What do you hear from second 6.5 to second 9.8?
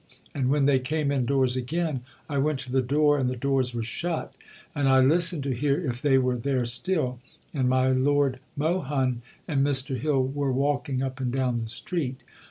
still; and my Lord Mohun and